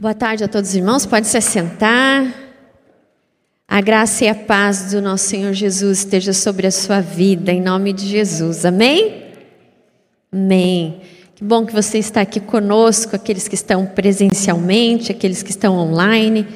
[0.00, 2.32] Boa tarde a todos os irmãos, pode se assentar.
[3.66, 7.60] A graça e a paz do nosso Senhor Jesus esteja sobre a sua vida, em
[7.60, 8.64] nome de Jesus.
[8.64, 9.24] Amém?
[10.32, 11.00] Amém.
[11.34, 16.46] Que bom que você está aqui conosco, aqueles que estão presencialmente, aqueles que estão online.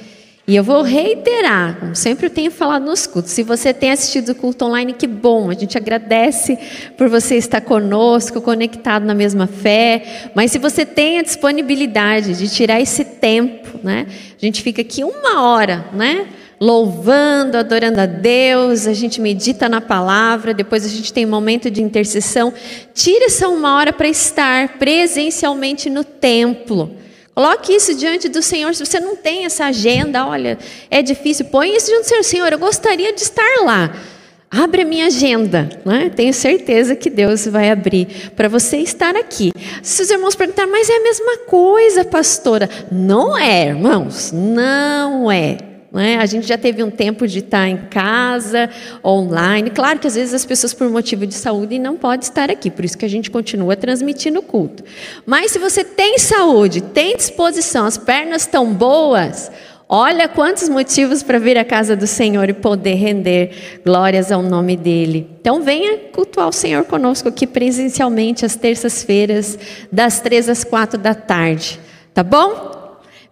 [0.53, 4.29] E eu vou reiterar, como sempre eu tenho falado nos cultos, se você tem assistido
[4.29, 6.59] o culto online, que bom, a gente agradece
[6.95, 12.51] por você estar conosco, conectado na mesma fé, mas se você tem a disponibilidade de
[12.51, 14.07] tirar esse tempo, né?
[14.07, 16.27] A gente fica aqui uma hora, né?
[16.61, 21.71] Louvando, adorando a Deus, a gente medita na palavra, depois a gente tem um momento
[21.71, 22.53] de intercessão.
[22.93, 27.01] Tira essa uma hora para estar presencialmente no templo
[27.35, 28.75] Coloque isso diante do Senhor.
[28.75, 30.59] Se você não tem essa agenda, olha,
[30.91, 32.23] é difícil, põe isso diante do Senhor.
[32.25, 33.95] Senhor, eu gostaria de estar lá.
[34.51, 36.11] Abre a minha agenda, né?
[36.15, 39.51] tenho certeza que Deus vai abrir para você estar aqui.
[39.83, 42.69] Se os irmãos perguntarem, mas é a mesma coisa, pastora?
[42.91, 45.72] Não é, irmãos, não é.
[45.93, 46.17] Né?
[46.17, 48.71] A gente já teve um tempo de estar em casa,
[49.05, 49.69] online.
[49.71, 52.85] Claro que às vezes as pessoas, por motivo de saúde, não podem estar aqui, por
[52.85, 54.83] isso que a gente continua transmitindo o culto.
[55.27, 59.53] Mas se você tem saúde, tem disposição, as pernas estão boas,
[59.87, 64.79] olha quantos motivos para vir à casa do Senhor e poder render glórias ao nome
[64.79, 65.29] dEle.
[65.43, 69.59] Então venha cultuar o Senhor conosco aqui presencialmente às terças-feiras,
[69.93, 71.79] das três às quatro da tarde.
[72.15, 72.81] Tá bom?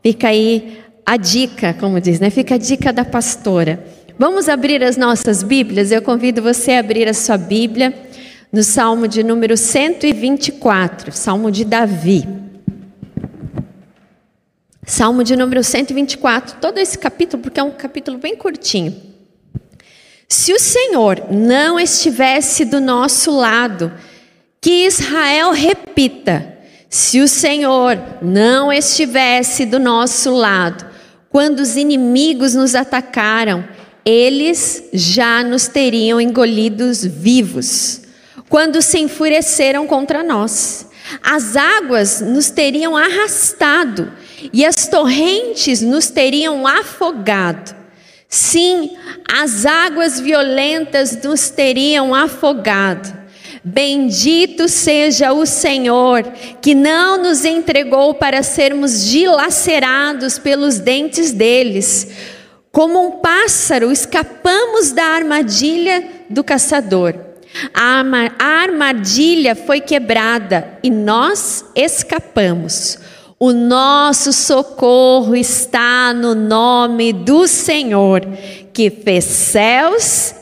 [0.03, 2.31] Fica aí a dica, como diz, né?
[2.31, 3.85] Fica a dica da pastora.
[4.19, 5.91] Vamos abrir as nossas Bíblias?
[5.91, 7.95] Eu convido você a abrir a sua Bíblia
[8.53, 12.29] no Salmo de número 124, Salmo de Davi.
[14.85, 18.95] Salmo de número 124, todo esse capítulo, porque é um capítulo bem curtinho.
[20.29, 23.93] Se o Senhor não estivesse do nosso lado,
[24.61, 30.90] que Israel repita: se o Senhor não estivesse do nosso lado,
[31.31, 33.65] quando os inimigos nos atacaram,
[34.05, 38.01] eles já nos teriam engolidos vivos.
[38.49, 40.89] Quando se enfureceram contra nós,
[41.23, 44.13] as águas nos teriam arrastado
[44.53, 47.77] e as torrentes nos teriam afogado.
[48.29, 48.97] Sim,
[49.29, 53.20] as águas violentas nos teriam afogado.
[53.63, 56.23] Bendito seja o Senhor,
[56.63, 62.09] que não nos entregou para sermos dilacerados pelos dentes deles.
[62.73, 67.15] Como um pássaro, escapamos da armadilha do caçador.
[67.75, 68.03] A
[68.39, 72.99] armadilha foi quebrada e nós escapamos.
[73.39, 78.23] O nosso socorro está no nome do Senhor,
[78.73, 80.40] que fez céus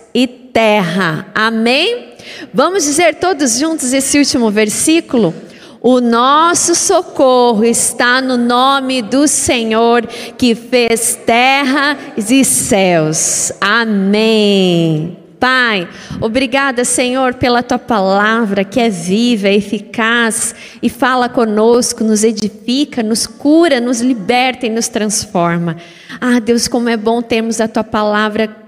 [0.53, 1.27] terra.
[1.35, 2.15] Amém?
[2.53, 5.35] Vamos dizer todos juntos esse último versículo?
[5.81, 13.53] O nosso socorro está no nome do Senhor que fez terra e céus.
[13.61, 15.17] Amém.
[15.39, 15.89] Pai,
[16.21, 23.25] obrigada, Senhor, pela tua palavra que é viva, eficaz e fala conosco, nos edifica, nos
[23.25, 25.77] cura, nos liberta e nos transforma.
[26.21, 28.68] Ah, Deus, como é bom termos a tua palavra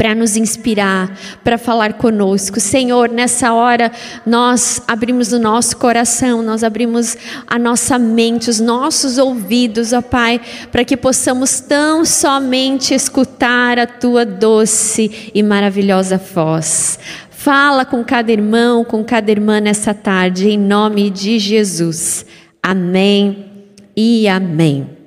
[0.00, 2.58] para nos inspirar, para falar conosco.
[2.58, 3.92] Senhor, nessa hora
[4.24, 10.40] nós abrimos o nosso coração, nós abrimos a nossa mente, os nossos ouvidos, ó Pai,
[10.72, 16.98] para que possamos tão somente escutar a tua doce e maravilhosa voz.
[17.30, 22.24] Fala com cada irmão, com cada irmã nessa tarde, em nome de Jesus.
[22.62, 23.44] Amém
[23.94, 24.99] e amém.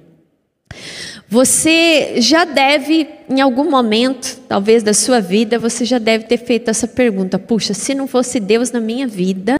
[1.34, 6.70] Você já deve, em algum momento, talvez da sua vida, você já deve ter feito
[6.70, 9.58] essa pergunta: puxa, se não fosse Deus na minha vida,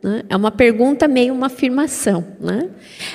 [0.00, 0.22] né?
[0.28, 2.24] é uma pergunta meio uma afirmação.
[2.38, 2.68] Né?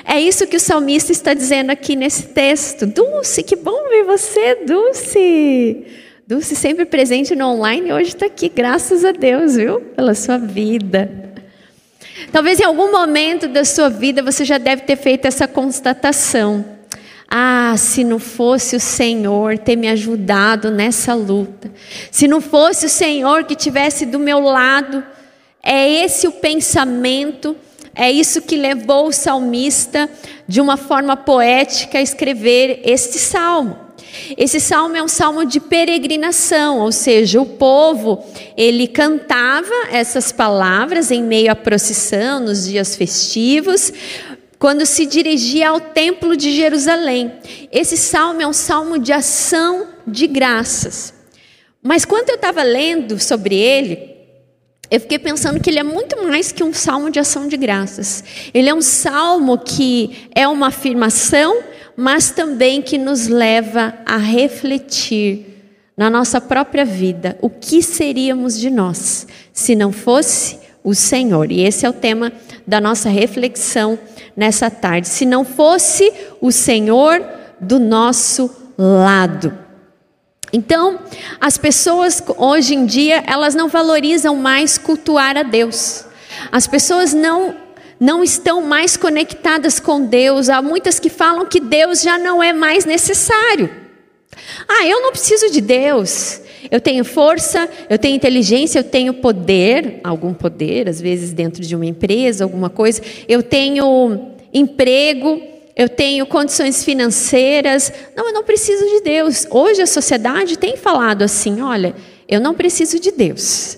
[0.04, 2.86] É isso que o salmista está dizendo aqui nesse texto.
[2.86, 5.86] Dulce, que bom ver você, Dulce.
[6.28, 9.80] Dulce sempre presente no online, hoje está aqui, graças a Deus, viu?
[9.80, 11.10] Pela sua vida.
[12.30, 16.71] Talvez em algum momento da sua vida você já deve ter feito essa constatação.
[17.34, 21.72] Ah, se não fosse o Senhor ter me ajudado nessa luta,
[22.12, 25.02] se não fosse o Senhor que tivesse do meu lado,
[25.64, 27.56] é esse o pensamento,
[27.96, 30.10] é isso que levou o salmista,
[30.46, 33.78] de uma forma poética, a escrever este salmo.
[34.38, 38.22] Esse salmo é um salmo de peregrinação, ou seja, o povo
[38.58, 43.94] ele cantava essas palavras em meio à procissão nos dias festivos,
[44.62, 47.32] quando se dirigia ao templo de Jerusalém.
[47.72, 51.16] Esse salmo é um salmo de ação de graças.
[51.82, 53.98] Mas quando eu estava lendo sobre ele,
[54.92, 58.24] eu fiquei pensando que ele é muito mais que um salmo de ação de graças.
[58.54, 61.64] Ele é um salmo que é uma afirmação,
[61.98, 65.44] mas também que nos leva a refletir
[65.98, 71.52] na nossa própria vida o que seríamos de nós se não fosse o Senhor.
[71.52, 72.32] E esse é o tema
[72.72, 74.00] da nossa reflexão
[74.34, 75.10] nessa tarde.
[75.10, 76.10] Se não fosse
[76.40, 77.22] o Senhor
[77.60, 79.54] do nosso lado.
[80.54, 80.98] Então,
[81.42, 86.06] as pessoas hoje em dia, elas não valorizam mais cultuar a Deus.
[86.50, 87.58] As pessoas não
[88.00, 90.50] não estão mais conectadas com Deus.
[90.50, 93.70] Há muitas que falam que Deus já não é mais necessário.
[94.68, 96.42] Ah, eu não preciso de Deus.
[96.70, 101.76] Eu tenho força, eu tenho inteligência, eu tenho poder, algum poder, às vezes dentro de
[101.76, 103.02] uma empresa, alguma coisa.
[103.28, 105.42] Eu tenho emprego,
[105.76, 107.92] eu tenho condições financeiras.
[108.16, 109.48] Não, eu não preciso de Deus.
[109.50, 111.96] Hoje a sociedade tem falado assim: olha,
[112.28, 113.78] eu não preciso de Deus.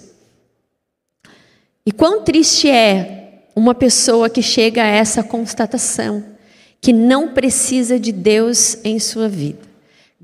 [1.86, 6.24] E quão triste é uma pessoa que chega a essa constatação,
[6.82, 9.73] que não precisa de Deus em sua vida.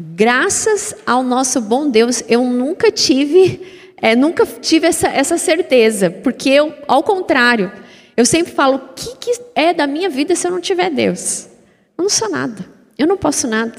[0.02, 3.62] Graças ao nosso bom Deus, eu nunca tive,
[3.98, 7.70] é, nunca tive essa, essa certeza, porque eu, ao contrário,
[8.16, 11.50] eu sempre falo: o que, que é da minha vida se eu não tiver Deus?
[11.98, 12.66] Eu não sou nada,
[12.98, 13.76] eu não posso nada,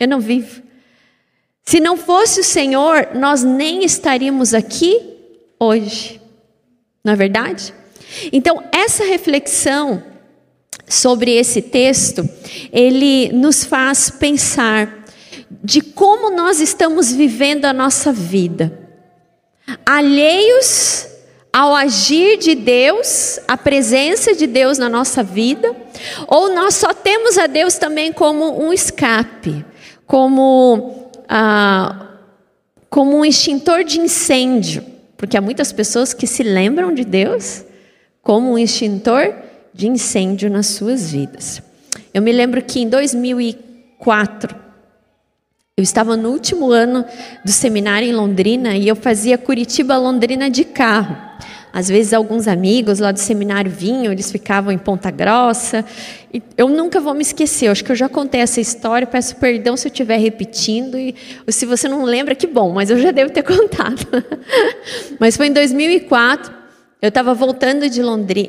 [0.00, 0.62] eu não vivo.
[1.62, 4.98] Se não fosse o Senhor, nós nem estaríamos aqui
[5.60, 6.18] hoje,
[7.04, 7.74] não é verdade?
[8.32, 10.02] Então, essa reflexão
[10.86, 12.26] sobre esse texto,
[12.72, 14.97] ele nos faz pensar
[15.50, 18.72] de como nós estamos vivendo a nossa vida.
[19.84, 21.06] Alheios
[21.52, 25.74] ao agir de Deus, a presença de Deus na nossa vida,
[26.26, 29.64] ou nós só temos a Deus também como um escape,
[30.06, 32.10] como, ah,
[32.88, 34.84] como um extintor de incêndio,
[35.16, 37.64] porque há muitas pessoas que se lembram de Deus,
[38.22, 39.34] como um extintor
[39.72, 41.62] de incêndio nas suas vidas.
[42.12, 44.54] Eu me lembro que em 2004,
[45.78, 47.04] eu estava no último ano
[47.44, 51.16] do seminário em Londrina e eu fazia Curitiba-Londrina de carro.
[51.72, 55.84] Às vezes alguns amigos lá do seminário vinham, eles ficavam em Ponta Grossa.
[56.34, 59.36] E eu nunca vou me esquecer, eu acho que eu já contei essa história, peço
[59.36, 60.98] perdão se eu estiver repetindo.
[60.98, 61.14] E
[61.46, 64.04] se você não lembra, que bom, mas eu já devo ter contado.
[65.20, 66.52] mas foi em 2004,
[67.00, 68.02] eu estava voltando de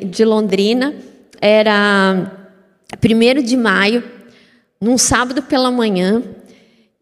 [0.03, 0.95] de Londrina,
[1.39, 2.31] era
[2.97, 4.03] 1 de maio,
[4.81, 6.23] num sábado pela manhã,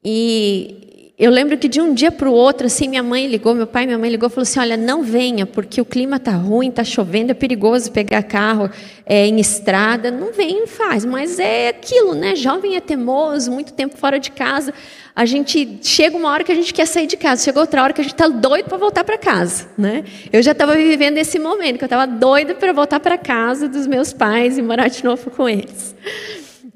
[0.10, 3.68] e eu lembro que de um dia para o outro, assim, minha mãe ligou, meu
[3.68, 6.72] pai e minha mãe ligou falou assim: olha, não venha, porque o clima tá ruim,
[6.72, 8.70] tá chovendo, é perigoso pegar carro
[9.06, 10.10] é, em estrada.
[10.10, 12.38] Não vem, faz, mas é aquilo, né?
[12.38, 14.74] Jovem é teimoso, muito tempo fora de casa
[15.14, 17.92] a gente chega uma hora que a gente quer sair de casa, chega outra hora
[17.92, 20.04] que a gente está doido para voltar para casa, né?
[20.32, 23.88] Eu já estava vivendo esse momento, que eu estava doida para voltar para casa dos
[23.88, 25.96] meus pais e morar de novo com eles.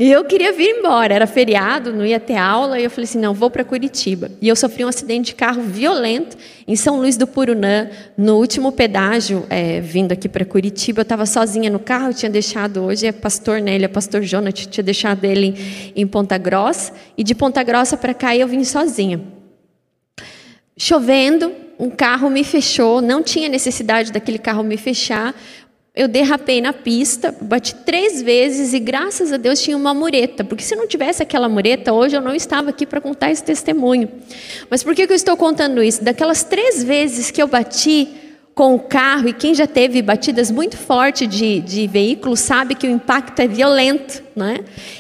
[0.02, 3.20] E eu queria vir embora, era feriado, não ia ter aula, e eu falei assim:
[3.20, 4.32] não, vou para Curitiba.
[4.42, 6.36] E eu sofri um acidente de carro violento
[6.68, 7.88] em São Luís do Purunã,
[8.18, 11.02] no último pedágio, é, vindo aqui para Curitiba.
[11.02, 13.76] Eu estava sozinha no carro, tinha deixado hoje, é pastor, né?
[13.76, 15.54] Ele é pastor Jonas, eu tinha deixado ele
[15.96, 19.22] em, em Ponta Grossa, e de Ponta Grossa para cá eu vim sozinha.
[20.76, 25.36] Chovendo, um carro me fechou, não tinha necessidade daquele carro me fechar,
[25.94, 30.64] eu derrapei na pista, bati três vezes e graças a Deus tinha uma mureta, porque
[30.64, 34.10] se não tivesse aquela mureta, hoje eu não estava aqui para contar esse testemunho.
[34.70, 36.02] Mas por que, que eu estou contando isso?
[36.02, 38.08] Daquelas três vezes que eu bati
[38.56, 42.86] com o carro, e quem já teve batidas muito fortes de, de veículo sabe que
[42.86, 44.58] o impacto é violento, né?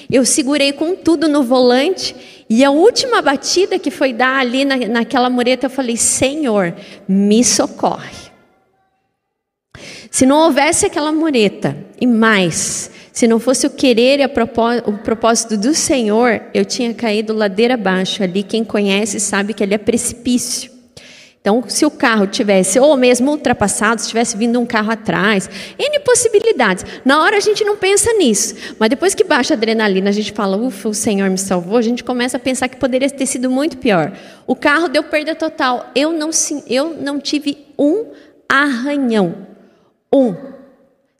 [0.09, 2.15] Eu segurei com tudo no volante
[2.49, 6.73] e a última batida que foi dar ali na, naquela mureta, eu falei: Senhor,
[7.07, 8.30] me socorre.
[10.09, 15.57] Se não houvesse aquela mureta, e mais, se não fosse o querer e o propósito
[15.57, 18.23] do Senhor, eu tinha caído ladeira abaixo.
[18.23, 20.71] Ali, quem conhece sabe que ali é precipício.
[21.39, 25.49] Então, se o carro tivesse, ou mesmo ultrapassado, se tivesse vindo um carro atrás,
[25.79, 26.85] N possibilidades.
[27.03, 30.31] Na hora a gente não pensa nisso, mas depois que baixa a adrenalina, a gente
[30.33, 33.49] fala, ufa, o Senhor me salvou, a gente começa a pensar que poderia ter sido
[33.49, 34.13] muito pior.
[34.45, 35.89] O carro deu perda total.
[35.95, 36.29] Eu não,
[36.67, 38.05] eu não tive um
[38.47, 39.50] arranhão
[40.13, 40.33] um.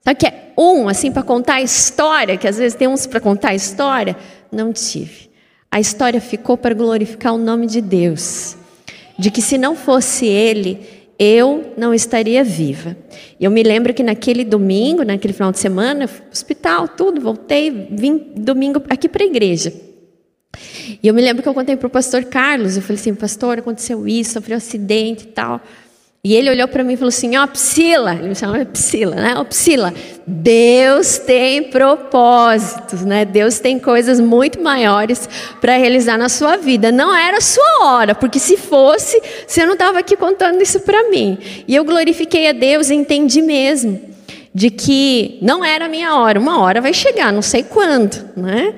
[0.03, 3.05] Sabe o que é um, assim, para contar a história, que às vezes tem uns
[3.05, 4.17] para contar a história?
[4.51, 5.29] Não tive.
[5.69, 8.57] A história ficou para glorificar o nome de Deus.
[9.17, 10.79] De que se não fosse Ele,
[11.17, 12.97] eu não estaria viva.
[13.39, 18.81] Eu me lembro que naquele domingo, naquele final de semana, hospital, tudo, voltei, vim domingo
[18.89, 19.71] aqui para a igreja.
[21.01, 23.59] E eu me lembro que eu contei para o pastor Carlos, eu falei assim, pastor,
[23.59, 25.61] aconteceu isso, sofri um acidente e tal.
[26.23, 29.15] E ele olhou para mim e falou assim: Ó, oh, Priscila, ele me chamava Priscila,
[29.15, 29.33] né?
[29.35, 29.91] Ó, oh, Priscila,
[30.27, 33.25] Deus tem propósitos, né?
[33.25, 35.27] Deus tem coisas muito maiores
[35.59, 36.91] para realizar na sua vida.
[36.91, 41.09] Não era a sua hora, porque se fosse, você não estava aqui contando isso para
[41.09, 41.39] mim.
[41.67, 43.99] E eu glorifiquei a Deus e entendi mesmo
[44.53, 46.39] de que não era a minha hora.
[46.39, 48.75] Uma hora vai chegar, não sei quando, né?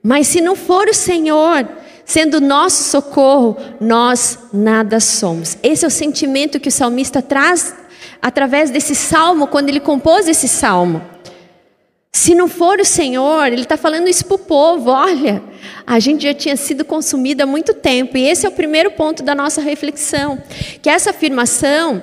[0.00, 1.66] Mas se não for o Senhor,
[2.04, 5.56] sendo nosso socorro, nós nada somos.
[5.62, 7.74] Esse é o sentimento que o salmista traz
[8.20, 11.02] através desse salmo, quando ele compôs esse salmo.
[12.12, 15.42] Se não for o Senhor, ele está falando isso para o povo: olha,
[15.86, 18.16] a gente já tinha sido consumido há muito tempo.
[18.16, 20.40] E esse é o primeiro ponto da nossa reflexão:
[20.80, 22.00] que essa afirmação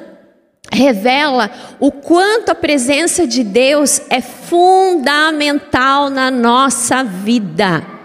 [0.70, 8.01] revela o quanto a presença de Deus é fundamental na nossa vida.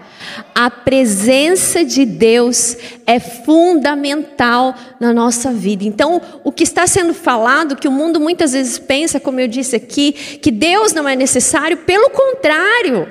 [0.59, 5.83] A presença de Deus é fundamental na nossa vida.
[5.83, 9.75] Então, o que está sendo falado, que o mundo muitas vezes pensa, como eu disse
[9.75, 13.07] aqui, que Deus não é necessário, pelo contrário,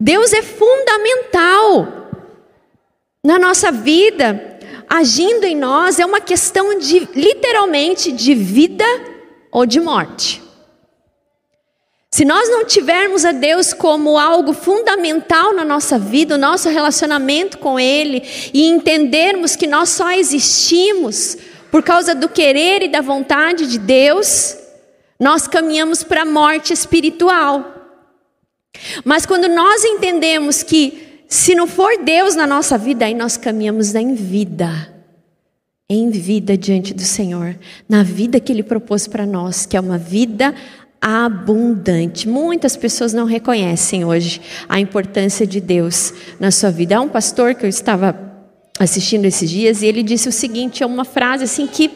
[0.00, 2.08] Deus é fundamental
[3.22, 8.86] na nossa vida, agindo em nós, é uma questão de, literalmente, de vida
[9.52, 10.47] ou de morte.
[12.10, 17.58] Se nós não tivermos a Deus como algo fundamental na nossa vida, o nosso relacionamento
[17.58, 18.22] com Ele,
[18.52, 21.36] e entendermos que nós só existimos
[21.70, 24.56] por causa do querer e da vontade de Deus,
[25.20, 27.74] nós caminhamos para a morte espiritual.
[29.04, 33.94] Mas quando nós entendemos que se não for Deus na nossa vida, aí nós caminhamos
[33.94, 34.94] em vida.
[35.90, 39.96] Em vida diante do Senhor, na vida que Ele propôs para nós, que é uma
[39.96, 40.54] vida
[41.00, 42.28] abundante.
[42.28, 46.96] Muitas pessoas não reconhecem hoje a importância de Deus na sua vida.
[46.96, 48.18] Há um pastor que eu estava
[48.78, 51.90] assistindo esses dias e ele disse o seguinte, é uma frase assim que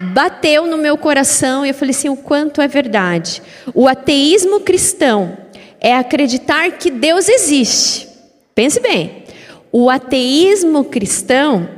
[0.00, 3.42] bateu no meu coração e eu falei assim, o quanto é verdade.
[3.74, 5.36] O ateísmo cristão
[5.78, 8.08] é acreditar que Deus existe.
[8.54, 9.24] Pense bem.
[9.72, 11.68] O ateísmo cristão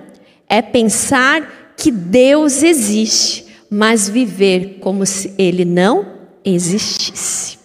[0.49, 7.58] é pensar que Deus existe, mas viver como se ele não existisse.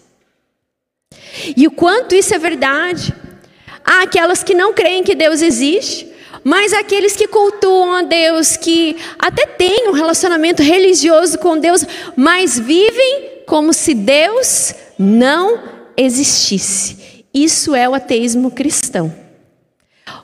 [1.56, 3.14] E o quanto isso é verdade.
[3.84, 6.08] Há aquelas que não creem que Deus existe,
[6.44, 11.84] mas aqueles que cultuam a Deus, que até têm um relacionamento religioso com Deus,
[12.16, 15.62] mas vivem como se Deus não
[15.96, 17.24] existisse.
[17.32, 19.14] Isso é o ateísmo cristão.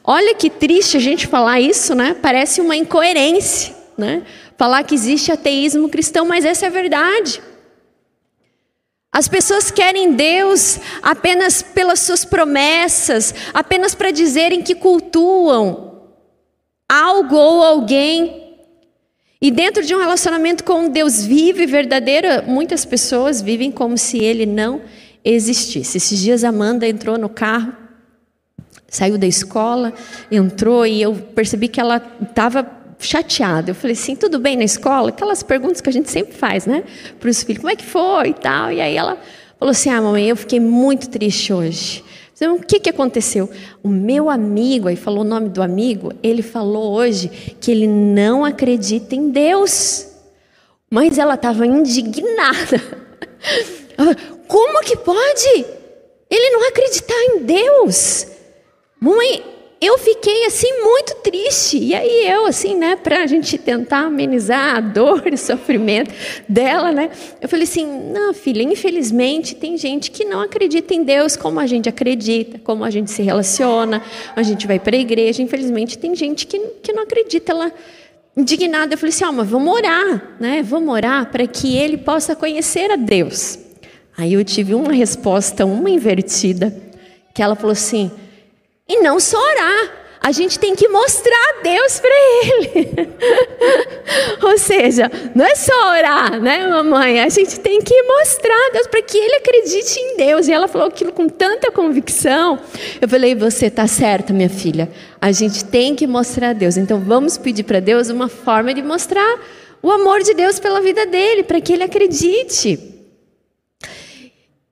[0.03, 2.15] Olha que triste a gente falar isso, né?
[2.21, 4.23] Parece uma incoerência, né?
[4.57, 7.41] Falar que existe ateísmo cristão, mas essa é a verdade.
[9.15, 16.03] As pessoas querem Deus apenas pelas suas promessas, apenas para dizerem que cultuam
[16.89, 18.57] algo ou alguém.
[19.41, 23.97] E dentro de um relacionamento com um Deus vivo e verdadeiro, muitas pessoas vivem como
[23.97, 24.83] se ele não
[25.25, 25.99] existisse.
[25.99, 27.73] Esses dias Amanda entrou no carro,
[28.89, 29.93] saiu da escola,
[30.29, 33.71] entrou e eu percebi que ela estava chateada.
[33.71, 35.11] Eu falei assim, tudo bem na escola?
[35.11, 36.85] Aquelas perguntas que a gente sempre faz, né?
[37.21, 38.73] Para os filhos, como é que foi e tal.
[38.73, 39.19] E aí ela
[39.59, 42.05] falou assim, ah, mamãe, eu fiquei muito triste hoje.
[42.35, 43.49] Então, o que, que aconteceu?
[43.83, 47.29] O meu amigo, aí falou o nome do amigo, ele falou hoje
[47.61, 50.09] que ele não acredita em Deus.
[50.91, 52.83] Mas ela estava indignada.
[54.49, 55.65] Como que pode?
[56.29, 58.27] Ele não acreditar em Deus.
[59.01, 59.54] Mãe,
[59.85, 61.79] eu fiquei assim muito triste.
[61.79, 66.13] E aí eu assim, né, para a gente tentar amenizar a dor e sofrimento
[66.49, 67.11] dela, né?
[67.41, 71.67] Eu falei assim: "Não, filha, infelizmente tem gente que não acredita em Deus como a
[71.67, 74.03] gente acredita, como a gente se relaciona,
[74.35, 75.43] a gente vai para a igreja.
[75.43, 77.73] Infelizmente tem gente que, que não acredita, ela
[78.37, 80.63] indignada, eu falei assim: "Ó, oh, mas vamos orar, né?
[80.63, 83.59] Vamos orar para que ele possa conhecer a Deus".
[84.17, 86.75] Aí eu tive uma resposta, uma invertida,
[87.35, 88.11] que ela falou assim:
[88.89, 90.05] e não só orar.
[90.21, 92.15] A gente tem que mostrar Deus para
[92.47, 92.89] ele.
[94.43, 97.21] Ou seja, não é só orar, né, mamãe?
[97.21, 100.49] A gente tem que mostrar Deus para que ele acredite em Deus.
[100.49, 102.59] E ela falou aquilo com tanta convicção.
[103.03, 104.91] Eu falei: "Você está certa, minha filha.
[105.21, 106.79] A gente tem que mostrar a Deus.
[106.79, 109.39] Então vamos pedir para Deus uma forma de mostrar
[109.83, 112.81] o amor de Deus pela vida dele, para que ele acredite."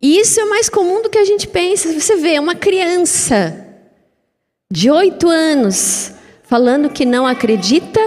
[0.01, 1.93] Isso é mais comum do que a gente pensa.
[1.93, 3.72] Você vê uma criança
[4.73, 6.15] de oito anos
[6.45, 8.01] falando que não acredita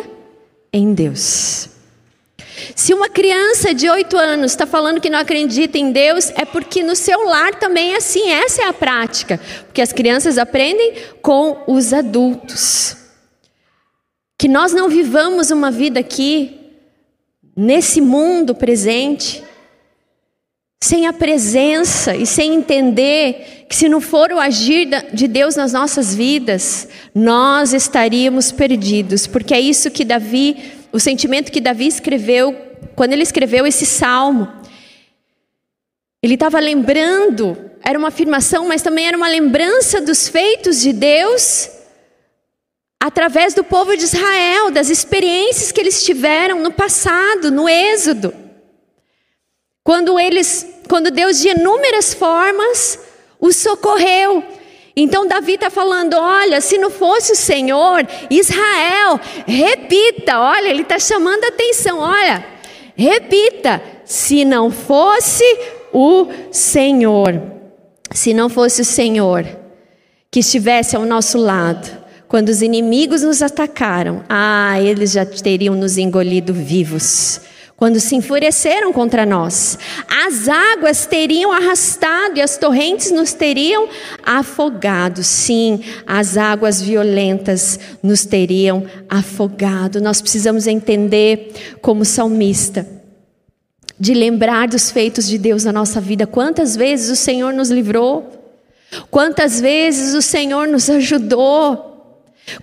[0.73, 1.69] em Deus.
[2.75, 6.81] Se uma criança de oito anos está falando que não acredita em Deus, é porque
[6.81, 9.39] no seu lar também é assim, essa é a prática.
[9.67, 12.97] Porque as crianças aprendem com os adultos.
[14.35, 16.59] Que nós não vivamos uma vida aqui
[17.55, 19.43] nesse mundo presente,
[20.83, 25.73] sem a presença e sem entender que se não for o agir de Deus nas
[25.73, 30.57] nossas vidas, nós estaríamos perdidos, porque é isso que Davi,
[30.91, 32.53] o sentimento que Davi escreveu
[32.95, 34.47] quando ele escreveu esse salmo.
[36.21, 41.69] Ele estava lembrando, era uma afirmação, mas também era uma lembrança dos feitos de Deus
[42.99, 48.44] através do povo de Israel, das experiências que eles tiveram no passado, no Êxodo.
[49.85, 52.99] Quando eles, quando Deus de inúmeras formas
[53.39, 54.43] os socorreu.
[54.95, 60.97] Então Davi está falando: olha, se não fosse o Senhor, Israel, repita, olha, ele está
[60.97, 62.43] chamando a atenção, olha,
[62.95, 65.43] repita, se não fosse
[65.93, 67.39] o Senhor,
[68.11, 69.45] se não fosse o Senhor
[70.31, 75.97] que estivesse ao nosso lado, quando os inimigos nos atacaram, ah, eles já teriam nos
[75.97, 77.39] engolido vivos.
[77.77, 79.77] Quando se enfureceram contra nós,
[80.25, 83.89] as águas teriam arrastado e as torrentes nos teriam
[84.23, 85.21] afogado.
[85.23, 89.99] Sim, as águas violentas nos teriam afogado.
[89.99, 92.87] Nós precisamos entender, como salmista,
[93.99, 96.25] de lembrar dos feitos de Deus na nossa vida.
[96.25, 98.55] Quantas vezes o Senhor nos livrou,
[99.11, 101.91] quantas vezes o Senhor nos ajudou.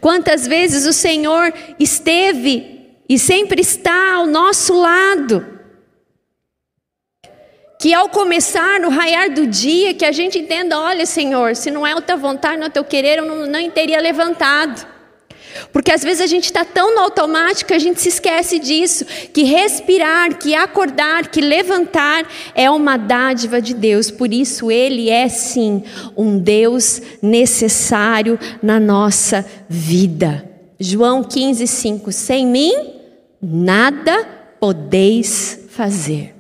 [0.00, 2.72] Quantas vezes o Senhor esteve
[3.09, 5.47] e sempre está ao nosso lado.
[7.78, 11.87] Que ao começar no raiar do dia, que a gente entenda: olha, Senhor, se não
[11.87, 14.87] é a tua vontade, não é o teu querer, eu não, não teria levantado.
[15.73, 19.04] Porque às vezes a gente está tão no automático que a gente se esquece disso,
[19.32, 24.11] que respirar, que acordar, que levantar é uma dádiva de Deus.
[24.11, 25.82] Por isso ele é sim
[26.16, 30.51] um Deus necessário na nossa vida.
[30.83, 32.11] João 15, 5.
[32.11, 32.73] Sem mim,
[33.41, 34.27] nada
[34.59, 36.35] podeis fazer.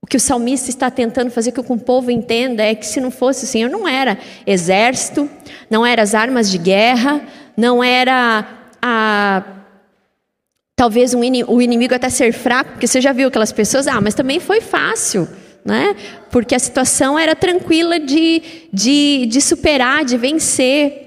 [0.00, 3.10] O que o salmista está tentando fazer que o povo entenda é que se não
[3.10, 5.28] fosse o Senhor, não era exército,
[5.68, 8.46] não eram as armas de guerra, não era
[8.80, 9.42] a
[10.76, 14.14] talvez um, o inimigo até ser fraco, porque você já viu aquelas pessoas, ah, mas
[14.14, 15.26] também foi fácil,
[15.64, 15.96] né?
[16.30, 18.42] Porque a situação era tranquila de,
[18.72, 21.03] de, de superar, de vencer.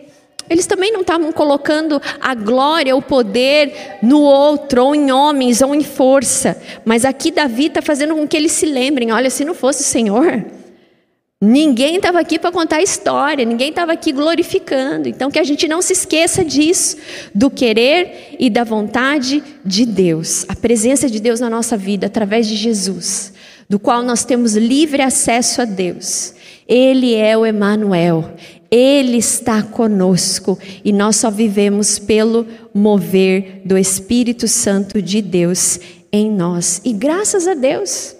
[0.49, 5.75] Eles também não estavam colocando a glória, o poder no outro, ou em homens, ou
[5.75, 6.61] em força.
[6.85, 9.85] Mas aqui Davi está fazendo com que eles se lembrem: olha, se não fosse o
[9.85, 10.45] Senhor,
[11.39, 15.07] Ninguém estava aqui para contar a história, ninguém estava aqui glorificando.
[15.07, 16.97] Então, que a gente não se esqueça disso,
[17.33, 22.47] do querer e da vontade de Deus, a presença de Deus na nossa vida através
[22.47, 23.33] de Jesus,
[23.69, 26.33] do qual nós temos livre acesso a Deus.
[26.67, 28.33] Ele é o Emanuel,
[28.69, 35.79] ele está conosco e nós só vivemos pelo mover do Espírito Santo de Deus
[36.11, 36.81] em nós.
[36.83, 38.15] E graças a Deus.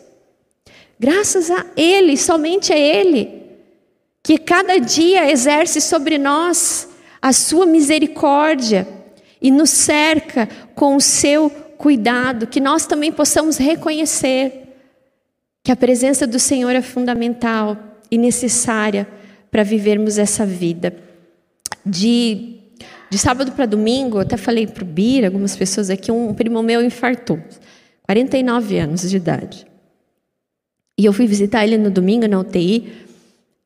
[1.00, 3.44] Graças a Ele, somente a Ele,
[4.24, 6.88] que cada dia exerce sobre nós
[7.22, 8.88] a sua misericórdia
[9.42, 14.64] e nos cerca com o seu cuidado, que nós também possamos reconhecer
[15.64, 17.78] que a presença do Senhor é fundamental
[18.10, 19.08] e necessária
[19.52, 20.96] para vivermos essa vida.
[21.86, 22.56] De,
[23.10, 26.62] de sábado para domingo, eu até falei para o Bira, algumas pessoas aqui, um primo
[26.62, 27.40] meu infartou,
[28.04, 29.66] 49 anos de idade.
[31.00, 33.06] E eu fui visitar ele no domingo na UTI.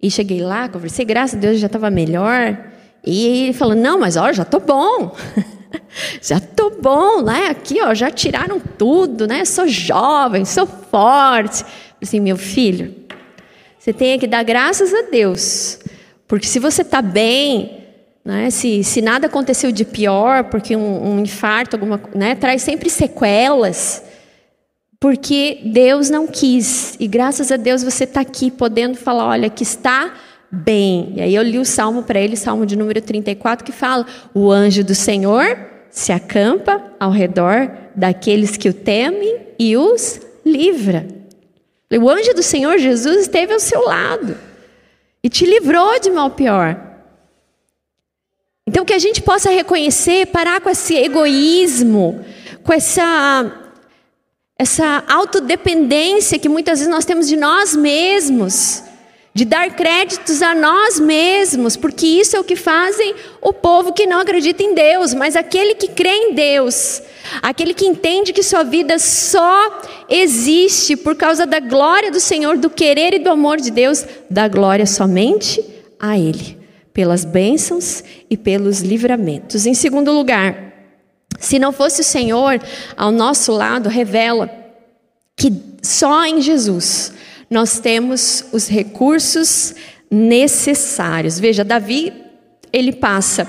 [0.04, 2.58] E cheguei lá, conversei, graças a Deus já estava melhor.
[3.06, 5.16] E ele falou: Não, mas ó, já tô bom.
[6.22, 7.48] já tô bom, né?
[7.48, 9.46] Aqui, ó, já tiraram tudo, né?
[9.46, 11.64] Sou jovem, sou forte.
[12.02, 12.94] Assim, meu filho,
[13.82, 15.80] você tem que dar graças a Deus.
[16.28, 17.88] Porque se você está bem,
[18.24, 18.52] né?
[18.52, 22.36] se, se nada aconteceu de pior, porque um, um infarto, alguma, né?
[22.36, 24.04] traz sempre sequelas
[25.02, 26.96] porque Deus não quis.
[27.00, 30.14] E graças a Deus você está aqui podendo falar: olha, que está
[30.52, 31.14] bem.
[31.16, 34.52] E aí eu li o salmo para ele, salmo de número 34, que fala: o
[34.52, 35.58] anjo do Senhor
[35.90, 41.21] se acampa ao redor daqueles que o temem e os livra.
[42.00, 44.38] O anjo do Senhor Jesus esteve ao seu lado
[45.24, 46.80] e te livrou de mal pior.
[48.66, 52.24] Então que a gente possa reconhecer, parar com esse egoísmo,
[52.64, 53.58] com essa
[54.58, 58.84] essa autodependência que muitas vezes nós temos de nós mesmos,
[59.34, 64.06] de dar créditos a nós mesmos, porque isso é o que fazem o povo que
[64.06, 67.02] não acredita em Deus, mas aquele que crê em Deus,
[67.42, 72.70] aquele que entende que sua vida só existe por causa da glória do Senhor, do
[72.70, 75.64] querer e do amor de Deus, dá glória somente
[75.98, 76.58] a Ele,
[76.94, 79.66] pelas bênçãos e pelos livramentos.
[79.66, 80.72] Em segundo lugar,
[81.42, 82.62] Se não fosse o Senhor
[82.96, 84.50] ao nosso lado, revela
[85.36, 87.14] que só em Jesus
[87.52, 89.76] nós temos os recursos
[90.10, 91.38] necessários.
[91.38, 92.14] Veja, Davi,
[92.72, 93.48] ele passa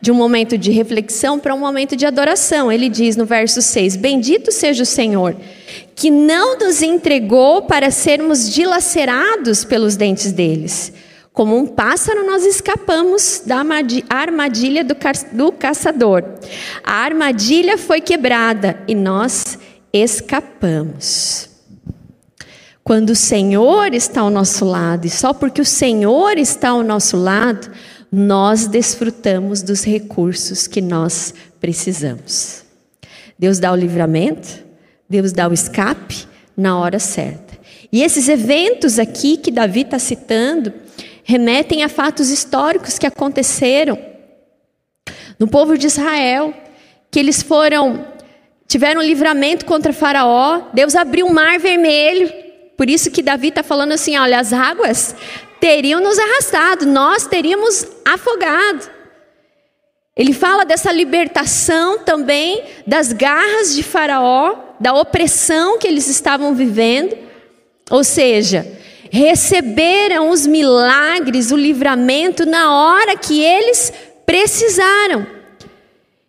[0.00, 2.70] de um momento de reflexão para um momento de adoração.
[2.70, 5.36] Ele diz no verso 6: Bendito seja o Senhor,
[5.94, 10.92] que não nos entregou para sermos dilacerados pelos dentes deles
[11.36, 13.62] como um pássaro, nós escapamos da
[14.08, 14.96] armadilha do,
[15.32, 16.24] do caçador.
[16.82, 19.58] A armadilha foi quebrada e nós
[19.92, 21.55] escapamos.
[22.86, 27.16] Quando o Senhor está ao nosso lado, e só porque o Senhor está ao nosso
[27.16, 27.68] lado,
[28.12, 32.62] nós desfrutamos dos recursos que nós precisamos.
[33.36, 34.64] Deus dá o livramento,
[35.10, 37.58] Deus dá o escape na hora certa.
[37.90, 40.72] E esses eventos aqui que Davi está citando,
[41.24, 43.98] remetem a fatos históricos que aconteceram
[45.40, 46.54] no povo de Israel,
[47.10, 48.06] que eles foram
[48.68, 52.45] tiveram livramento contra Faraó, Deus abriu o mar vermelho.
[52.76, 55.14] Por isso que Davi está falando assim: olha, as águas
[55.60, 58.90] teriam nos arrastado, nós teríamos afogado.
[60.16, 67.16] Ele fala dessa libertação também das garras de Faraó, da opressão que eles estavam vivendo.
[67.90, 68.66] Ou seja,
[69.10, 73.92] receberam os milagres, o livramento na hora que eles
[74.24, 75.26] precisaram.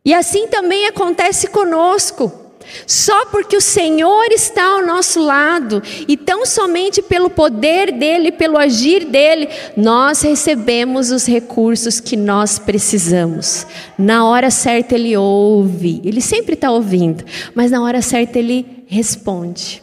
[0.04, 2.47] E assim também acontece conosco.
[2.86, 8.58] Só porque o Senhor está ao nosso lado e tão somente pelo poder dele, pelo
[8.58, 13.66] agir dele, nós recebemos os recursos que nós precisamos.
[13.98, 17.24] Na hora certa ele ouve, ele sempre está ouvindo,
[17.56, 19.82] mas na hora certa ele responde,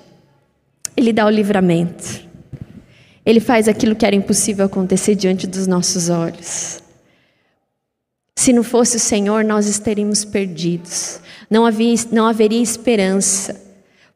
[0.97, 2.25] ele dá o livramento.
[3.27, 6.84] Ele faz aquilo que era impossível acontecer diante dos nossos olhos.
[8.37, 11.21] Se não fosse o Senhor, nós estaríamos perdidos.
[11.49, 13.61] Não, havia, não haveria esperança.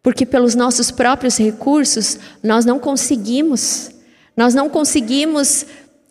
[0.02, 3.90] Porque pelos nossos próprios recursos, nós não conseguimos.
[4.36, 5.66] Nós não conseguimos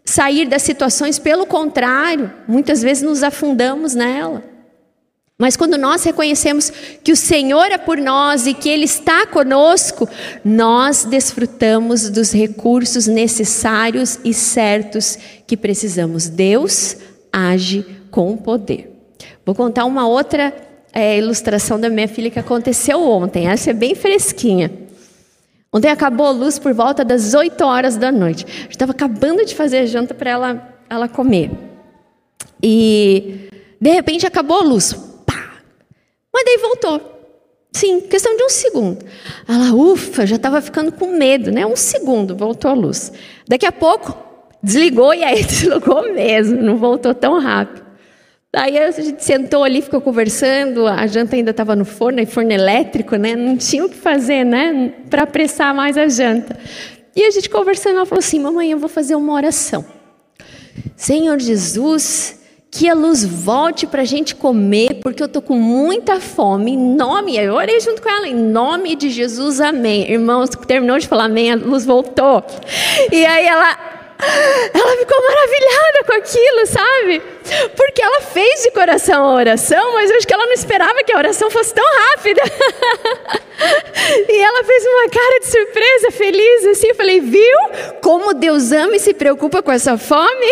[0.05, 4.43] sair das situações, pelo contrário, muitas vezes nos afundamos nela.
[5.37, 6.71] Mas quando nós reconhecemos
[7.03, 10.09] que o Senhor é por nós e que Ele está conosco,
[10.43, 16.27] nós desfrutamos dos recursos necessários e certos que precisamos.
[16.27, 16.97] Deus
[17.31, 18.91] age com poder.
[19.45, 20.53] Vou contar uma outra
[20.93, 23.47] é, ilustração da minha filha que aconteceu ontem.
[23.47, 24.71] Essa é bem fresquinha.
[25.73, 28.45] Ontem acabou a luz por volta das 8 horas da noite.
[28.69, 31.51] Estava acabando de fazer a janta para ela, ela comer.
[32.63, 34.95] E de repente acabou a luz.
[36.33, 37.17] Mas daí voltou.
[37.71, 39.05] Sim, questão de um segundo.
[39.47, 41.65] Ela, ufa, já estava ficando com medo, né?
[41.65, 43.11] Um segundo, voltou a luz.
[43.47, 44.17] Daqui a pouco,
[44.63, 47.86] desligou e aí desligou mesmo, não voltou tão rápido.
[48.57, 53.15] Daí a gente sentou ali, ficou conversando, a janta ainda estava no forno, forno elétrico,
[53.15, 53.35] né?
[53.35, 54.93] Não tinha o que fazer, né?
[55.11, 56.57] Para apressar mais a janta.
[57.15, 59.85] E a gente conversando, ela falou assim: Mamãe, eu vou fazer uma oração.
[60.95, 62.39] Senhor Jesus,
[62.71, 66.71] que a luz volte para a gente comer, porque eu estou com muita fome.
[66.71, 70.11] Em nome, eu orei junto com ela, em nome de Jesus, amém.
[70.11, 72.43] Irmãos, terminou de falar amém, a luz voltou.
[73.11, 73.69] E aí ela,
[74.73, 77.36] ela ficou maravilhada com aquilo, sabe?
[77.75, 81.13] Porque ela fez de coração a oração, mas eu acho que ela não esperava que
[81.13, 82.41] a oração fosse tão rápida.
[84.29, 86.87] e ela fez uma cara de surpresa, feliz, assim.
[86.87, 87.57] Eu falei, viu
[88.01, 90.51] como Deus ama e se preocupa com essa fome?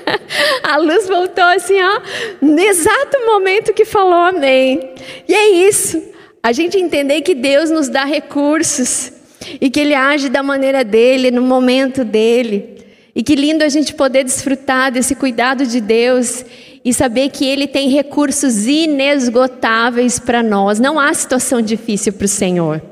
[0.62, 2.00] a luz voltou assim, ó,
[2.40, 4.94] no exato momento que falou amém.
[5.28, 6.02] E é isso.
[6.42, 9.12] A gente entender que Deus nos dá recursos
[9.60, 12.79] e que Ele age da maneira dele, no momento dele.
[13.14, 16.44] E que lindo a gente poder desfrutar desse cuidado de Deus
[16.84, 20.78] e saber que Ele tem recursos inesgotáveis para nós.
[20.78, 22.82] Não há situação difícil para o Senhor.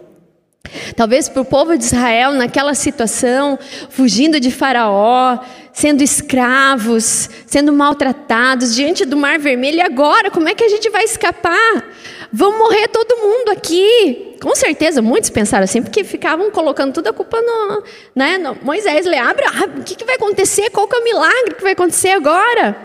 [0.96, 5.38] Talvez para o povo de Israel, naquela situação, fugindo de Faraó,
[5.72, 10.90] sendo escravos, sendo maltratados, diante do Mar Vermelho, e agora, como é que a gente
[10.90, 11.85] vai escapar?
[12.32, 14.36] Vão morrer todo mundo aqui.
[14.40, 17.82] Com certeza, muitos pensaram assim, porque ficavam colocando toda a culpa no,
[18.14, 19.06] né, no Moisés.
[19.06, 19.44] Ele abre,
[19.78, 20.70] o que, que vai acontecer?
[20.70, 22.84] Qual que é o milagre que vai acontecer agora?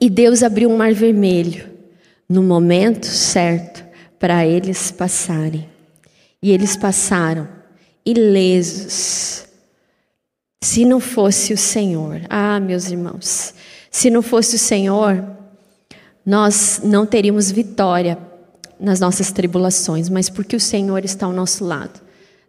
[0.00, 1.70] E Deus abriu um mar vermelho
[2.28, 3.84] no momento certo
[4.18, 5.68] para eles passarem.
[6.42, 7.48] E eles passaram
[8.04, 9.46] ilesos.
[10.62, 13.54] Se não fosse o Senhor, ah, meus irmãos,
[13.90, 15.35] se não fosse o Senhor,
[16.26, 18.18] nós não teríamos vitória
[18.80, 22.00] nas nossas tribulações, mas porque o Senhor está ao nosso lado,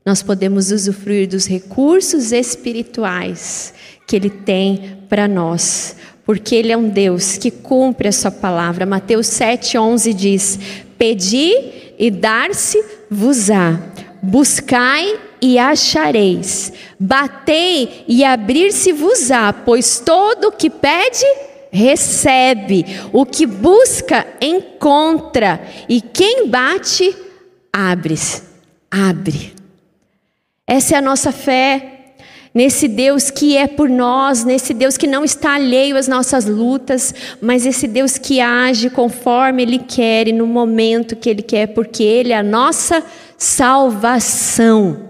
[0.03, 3.73] nós podemos usufruir dos recursos espirituais
[4.07, 8.85] que Ele tem para nós, porque Ele é um Deus que cumpre a Sua palavra.
[8.85, 10.59] Mateus 7,11 diz:
[10.97, 11.53] Pedi
[11.99, 13.81] e dar-se-vos-á,
[14.23, 21.25] buscai e achareis, batei e abrir-se-vos-á, pois todo o que pede,
[21.71, 27.15] recebe, o que busca, encontra, e quem bate,
[27.71, 28.43] abre-se,
[28.89, 29.53] abre.
[30.65, 31.93] Essa é a nossa fé
[32.57, 37.13] nesse Deus que é por nós, nesse Deus que não está alheio às nossas lutas,
[37.39, 42.01] mas esse Deus que age conforme Ele quer e no momento que Ele quer, porque
[42.01, 43.03] Ele é a nossa
[43.37, 45.07] salvação.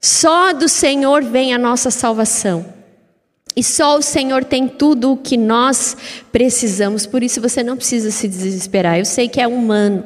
[0.00, 2.81] Só do Senhor vem a nossa salvação.
[3.54, 5.96] E só o Senhor tem tudo o que nós
[6.30, 8.98] precisamos, por isso você não precisa se desesperar.
[8.98, 10.04] Eu sei que é humano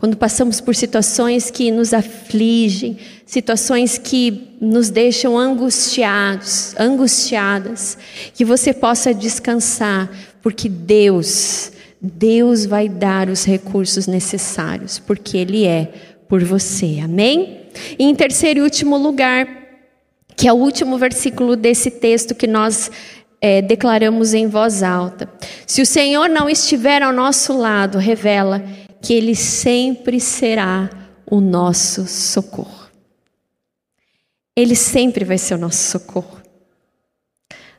[0.00, 7.98] quando passamos por situações que nos afligem, situações que nos deixam angustiados, angustiadas,
[8.32, 10.10] que você possa descansar,
[10.42, 15.92] porque Deus, Deus vai dar os recursos necessários, porque Ele é
[16.26, 17.00] por você.
[17.04, 17.66] Amém?
[17.98, 19.59] E em terceiro e último lugar,
[20.40, 22.90] que é o último versículo desse texto que nós
[23.42, 25.30] é, declaramos em voz alta.
[25.66, 28.64] Se o Senhor não estiver ao nosso lado, revela
[29.02, 30.88] que Ele sempre será
[31.30, 32.88] o nosso socorro.
[34.56, 36.40] Ele sempre vai ser o nosso socorro.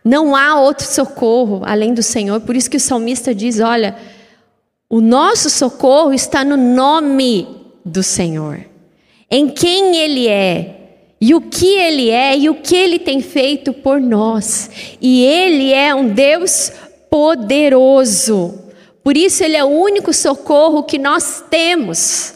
[0.05, 3.97] Não há outro socorro além do Senhor, por isso que o salmista diz: olha,
[4.87, 7.47] o nosso socorro está no nome
[7.83, 8.63] do Senhor,
[9.31, 10.80] em quem Ele é,
[11.21, 14.97] e o que Ele é e o que Ele tem feito por nós.
[14.99, 16.71] E Ele é um Deus
[17.11, 18.59] poderoso.
[19.03, 22.33] Por isso, Ele é o único socorro que nós temos.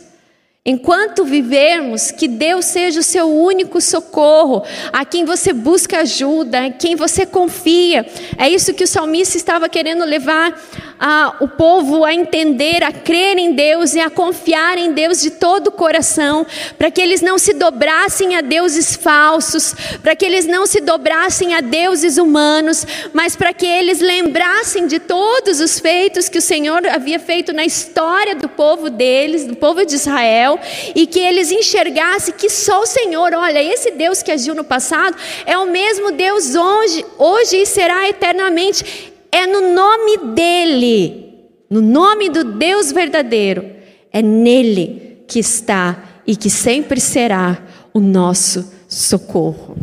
[0.67, 6.71] Enquanto vivermos, que Deus seja o seu único socorro, a quem você busca ajuda, a
[6.71, 8.03] quem você confia.
[8.35, 10.59] É isso que o salmista estava querendo levar
[10.99, 15.31] a, o povo a entender, a crer em Deus e a confiar em Deus de
[15.31, 16.45] todo o coração,
[16.77, 21.53] para que eles não se dobrassem a deuses falsos, para que eles não se dobrassem
[21.53, 26.85] a deuses humanos, mas para que eles lembrassem de todos os feitos que o Senhor
[26.87, 30.59] havia feito na história do povo deles, do povo de Israel
[30.95, 35.17] e que eles enxergassem que só o Senhor, olha, esse Deus que agiu no passado
[35.45, 39.14] é o mesmo Deus hoje, hoje e será eternamente.
[39.35, 43.69] É no nome dele, no nome do Deus verdadeiro,
[44.09, 47.61] é nele que está e que sempre será
[47.93, 49.75] o nosso socorro.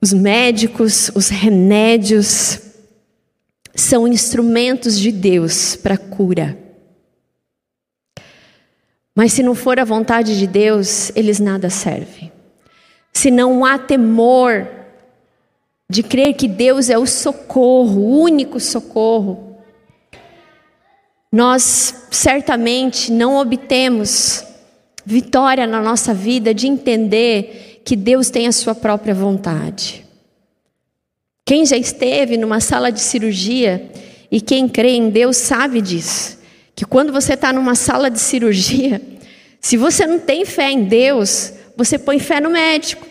[0.00, 2.58] Os médicos, os remédios,
[3.74, 6.58] são instrumentos de Deus para cura.
[9.14, 12.32] Mas se não for a vontade de Deus, eles nada servem.
[13.12, 14.83] Se não há temor
[15.88, 19.58] de crer que Deus é o socorro, o único socorro,
[21.32, 24.44] nós certamente não obtemos
[25.04, 30.04] vitória na nossa vida de entender que Deus tem a sua própria vontade.
[31.44, 33.90] Quem já esteve numa sala de cirurgia
[34.30, 36.38] e quem crê em Deus sabe disso
[36.74, 39.00] que quando você está numa sala de cirurgia,
[39.60, 43.06] se você não tem fé em Deus, você põe fé no médico.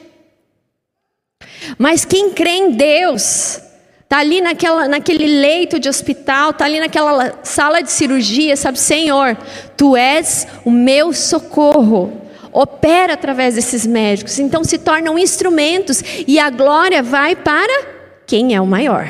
[1.78, 3.60] Mas quem crê em Deus,
[4.04, 9.38] está ali naquela, naquele leito de hospital, está ali naquela sala de cirurgia, sabe, Senhor,
[9.76, 12.22] Tu és o meu socorro.
[12.52, 17.94] Opera através desses médicos, então se tornam instrumentos e a glória vai para
[18.28, 19.08] quem é o maior?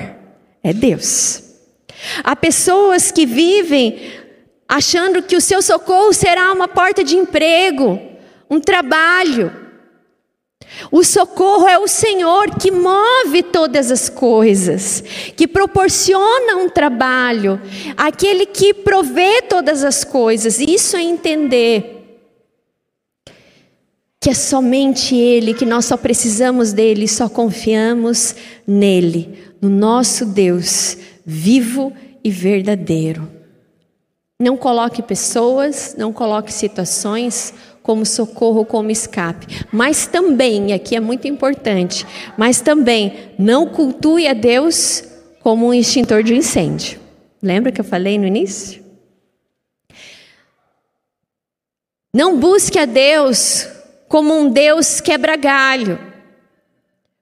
[0.63, 1.43] É Deus.
[2.23, 4.11] Há pessoas que vivem
[4.67, 8.01] achando que o seu socorro será uma porta de emprego,
[8.49, 9.62] um trabalho.
[10.91, 15.03] O socorro é o Senhor que move todas as coisas,
[15.35, 17.61] que proporciona um trabalho,
[17.95, 20.59] aquele que provê todas as coisas.
[20.59, 21.99] Isso é entender
[24.19, 30.97] que é somente Ele, que nós só precisamos dele, só confiamos nele, no nosso Deus
[31.25, 33.29] vivo e verdadeiro.
[34.39, 39.65] Não coloque pessoas, não coloque situações como socorro, como escape.
[39.71, 45.03] Mas também, e aqui é muito importante, mas também não cultue a Deus
[45.41, 46.99] como um extintor de incêndio.
[47.41, 48.81] Lembra que eu falei no início?
[52.15, 53.67] Não busque a Deus
[54.07, 55.99] como um Deus quebra-galho.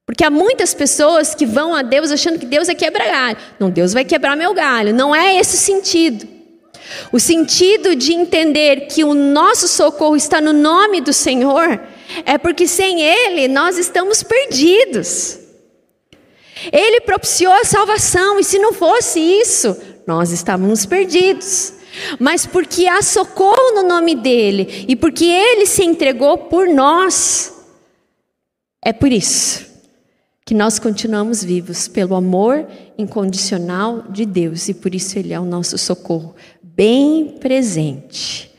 [0.06, 3.38] Porque há muitas pessoas que vão a Deus achando que Deus é quebra-galho.
[3.58, 4.94] Não, Deus vai quebrar meu galho.
[4.94, 6.41] Não é esse o sentido.
[7.12, 11.80] O sentido de entender que o nosso socorro está no nome do Senhor
[12.26, 15.40] é porque sem Ele nós estamos perdidos.
[16.72, 19.76] Ele propiciou a salvação, e se não fosse isso,
[20.06, 21.74] nós estávamos perdidos.
[22.20, 27.54] Mas porque há socorro no nome dele e porque ele se entregou por nós,
[28.84, 29.70] é por isso
[30.46, 35.46] que nós continuamos vivos, pelo amor incondicional de Deus, e por isso ele é o
[35.46, 36.36] nosso socorro,
[36.82, 38.52] bem presente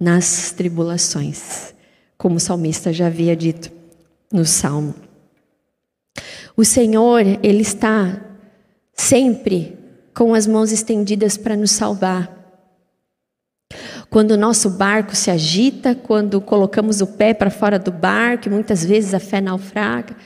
[0.00, 1.74] nas tribulações,
[2.16, 3.70] como o salmista já havia dito
[4.32, 4.94] no salmo.
[6.56, 8.18] O Senhor, ele está
[8.94, 9.76] sempre
[10.14, 12.34] com as mãos estendidas para nos salvar.
[14.08, 18.50] Quando o nosso barco se agita, quando colocamos o pé para fora do barco, e
[18.50, 20.16] muitas vezes a fé naufraga,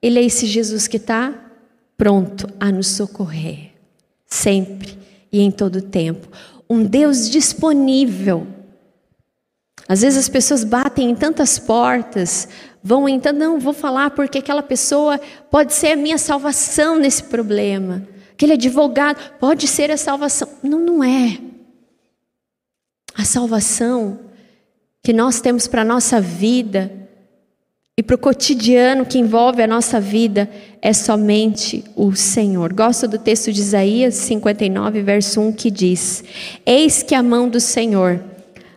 [0.00, 1.34] Ele é esse Jesus que está
[1.98, 3.72] pronto a nos socorrer,
[4.26, 4.96] sempre
[5.30, 6.26] e em todo tempo.
[6.68, 8.46] Um Deus disponível.
[9.88, 12.46] Às vezes as pessoas batem em tantas portas,
[12.82, 15.18] vão então, não, vou falar porque aquela pessoa
[15.50, 18.06] pode ser a minha salvação nesse problema.
[18.32, 20.48] Aquele advogado pode ser a salvação.
[20.62, 21.38] Não, não é.
[23.14, 24.20] A salvação
[25.02, 27.07] que nós temos para a nossa vida
[27.98, 30.48] e para o cotidiano que envolve a nossa vida
[30.80, 32.72] é somente o Senhor.
[32.72, 36.22] Gosto do texto de Isaías 59, verso 1, que diz:
[36.64, 38.22] Eis que a mão do Senhor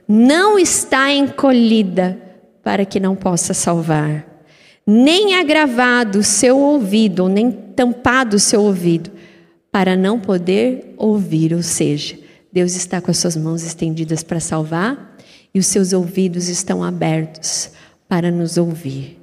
[0.08, 2.18] não está encolhida
[2.64, 4.26] para que não possa salvar,
[4.88, 9.12] nem agravado o seu ouvido, nem tampado o seu ouvido,
[9.72, 12.18] para não poder ouvir, ou seja,
[12.52, 15.16] Deus está com as suas mãos estendidas para salvar
[15.54, 17.70] e os seus ouvidos estão abertos
[18.12, 19.18] para nos ouvir.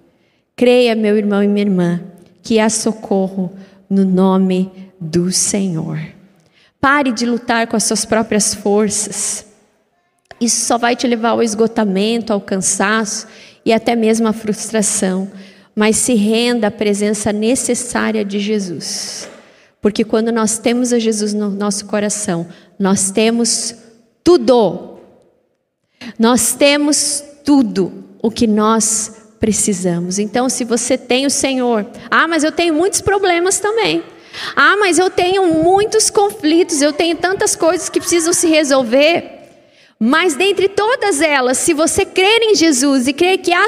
[0.56, 2.00] Creia, meu irmão e minha irmã,
[2.42, 3.52] que há socorro
[3.88, 6.00] no nome do Senhor.
[6.80, 9.44] Pare de lutar com as suas próprias forças.
[10.40, 13.26] Isso só vai te levar ao esgotamento, ao cansaço
[13.62, 15.30] e até mesmo à frustração.
[15.76, 19.28] Mas se renda à presença necessária de Jesus.
[19.82, 22.48] Porque quando nós temos a Jesus no nosso coração,
[22.78, 23.74] nós temos
[24.24, 24.98] tudo.
[26.18, 30.18] Nós temos tudo o que nós precisamos.
[30.18, 34.02] Então, se você tem o Senhor, ah, mas eu tenho muitos problemas também.
[34.54, 39.36] Ah, mas eu tenho muitos conflitos, eu tenho tantas coisas que precisam se resolver.
[39.98, 43.66] Mas dentre todas elas, se você crer em Jesus e crer que há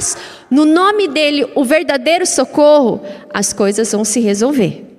[0.51, 4.91] no nome dele o verdadeiro socorro, as coisas vão se resolver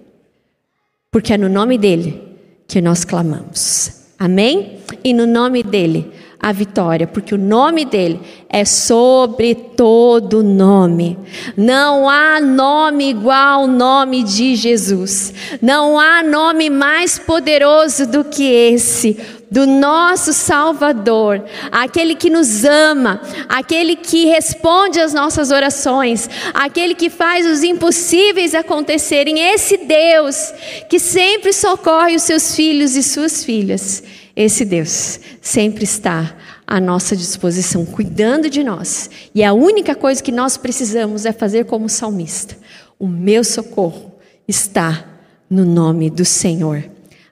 [1.12, 2.24] porque é no nome dele
[2.66, 4.01] que nós clamamos.
[4.24, 4.78] Amém?
[5.04, 11.18] E no nome dele a vitória, porque o nome dele é sobre todo nome.
[11.58, 15.34] Não há nome igual ao nome de Jesus.
[15.60, 19.20] Não há nome mais poderoso do que esse
[19.52, 27.10] do nosso Salvador, aquele que nos ama, aquele que responde às nossas orações, aquele que
[27.10, 30.54] faz os impossíveis acontecerem, esse Deus
[30.90, 34.02] que sempre socorre os seus filhos e suas filhas.
[34.34, 36.34] Esse Deus sempre está
[36.66, 39.10] à nossa disposição, cuidando de nós.
[39.36, 42.58] E a única coisa que nós precisamos é fazer como salmista:
[42.98, 44.14] o meu socorro
[44.48, 45.06] está
[45.50, 46.86] no nome do Senhor.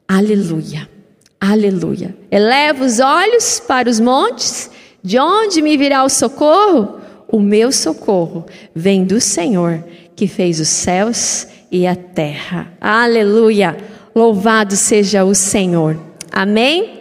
[0.06, 0.99] Aleluia.
[1.40, 2.16] Aleluia.
[2.30, 4.70] Eleva os olhos para os montes,
[5.02, 7.00] de onde me virá o socorro?
[7.28, 9.84] O meu socorro vem do Senhor,
[10.16, 12.74] que fez os céus e a terra.
[12.82, 13.78] Aleluia.
[14.14, 15.98] Louvado seja o Senhor.
[16.32, 16.99] Amém?